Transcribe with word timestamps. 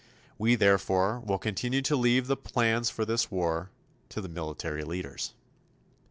We, 0.39 0.55
therefore, 0.55 1.19
will 1.19 1.37
continue 1.37 1.83
to 1.83 1.95
leave 1.95 2.25
the 2.25 2.35
plans 2.35 2.89
for 2.89 3.05
this 3.05 3.29
war 3.29 3.69
to 4.09 4.19
the 4.19 4.29
military 4.29 4.83
leaders. 4.83 5.35